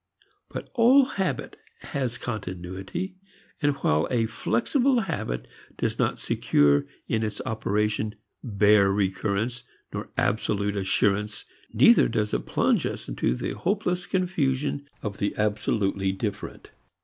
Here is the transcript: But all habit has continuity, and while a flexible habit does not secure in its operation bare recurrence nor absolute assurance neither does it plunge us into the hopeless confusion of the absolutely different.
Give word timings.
But 0.49 0.71
all 0.73 1.05
habit 1.05 1.59
has 1.93 2.17
continuity, 2.17 3.17
and 3.61 3.75
while 3.83 4.07
a 4.09 4.25
flexible 4.25 5.01
habit 5.01 5.47
does 5.77 5.99
not 5.99 6.17
secure 6.17 6.87
in 7.07 7.21
its 7.21 7.39
operation 7.45 8.15
bare 8.43 8.91
recurrence 8.91 9.61
nor 9.93 10.09
absolute 10.17 10.75
assurance 10.75 11.45
neither 11.71 12.07
does 12.07 12.33
it 12.33 12.47
plunge 12.47 12.83
us 12.87 13.07
into 13.07 13.35
the 13.35 13.51
hopeless 13.51 14.07
confusion 14.07 14.89
of 15.03 15.19
the 15.19 15.35
absolutely 15.37 16.11
different. 16.11 16.71